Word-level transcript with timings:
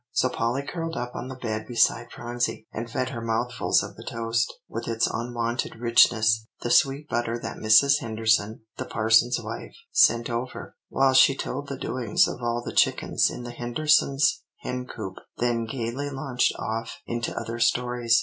So 0.13 0.29
Polly 0.29 0.63
curled 0.63 0.97
up 0.97 1.15
on 1.15 1.27
the 1.27 1.35
bed 1.35 1.67
beside 1.67 2.09
Phronsie, 2.11 2.65
and 2.73 2.89
fed 2.89 3.09
her 3.09 3.21
mouthfuls 3.21 3.83
of 3.83 3.95
the 3.95 4.03
toast, 4.03 4.51
with 4.67 4.87
its 4.87 5.05
unwonted 5.07 5.75
richness 5.75 6.47
the 6.63 6.71
sweet 6.71 7.07
butter 7.07 7.37
that 7.37 7.57
Mrs. 7.57 7.99
Henderson, 7.99 8.61
the 8.77 8.85
parson's 8.85 9.39
wife, 9.39 9.75
sent 9.91 10.27
over 10.27 10.75
while 10.89 11.13
she 11.13 11.37
told 11.37 11.67
the 11.67 11.77
doings 11.77 12.27
of 12.27 12.41
all 12.41 12.63
the 12.65 12.73
chickens 12.73 13.29
in 13.29 13.43
the 13.43 13.51
Hendersons' 13.51 14.41
hen 14.61 14.87
coop; 14.87 15.17
then 15.37 15.65
gayly 15.67 16.09
launched 16.09 16.53
off 16.57 16.97
into 17.05 17.35
other 17.39 17.59
stories. 17.59 18.19